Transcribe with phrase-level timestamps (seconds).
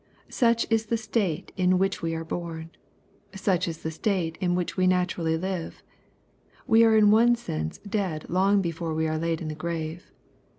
[0.31, 2.71] Such is the state in which we are born.
[3.35, 5.73] Such is the state in which we naturally Uve..
[6.65, 10.11] We are in one sense dead long before we are laid in the grave.